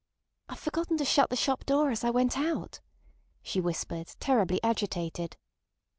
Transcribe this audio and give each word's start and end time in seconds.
"I've 0.49 0.57
forgotten 0.57 0.97
to 0.97 1.05
shut 1.05 1.29
the 1.29 1.35
shop 1.35 1.63
door 1.63 1.91
as 1.91 2.03
I 2.03 2.09
went 2.09 2.35
out," 2.35 2.79
she 3.43 3.61
whispered, 3.61 4.15
terribly 4.19 4.59
agitated. 4.63 5.37